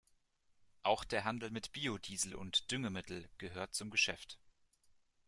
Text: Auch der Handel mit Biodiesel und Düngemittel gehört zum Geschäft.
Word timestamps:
Auch 0.81 1.03
der 1.03 1.25
Handel 1.25 1.51
mit 1.51 1.73
Biodiesel 1.73 2.33
und 2.33 2.71
Düngemittel 2.71 3.29
gehört 3.37 3.75
zum 3.75 3.91
Geschäft. 3.91 4.39